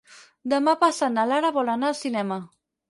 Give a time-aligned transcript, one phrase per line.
[0.53, 2.45] Demà passat na Lara vol anar al cinema.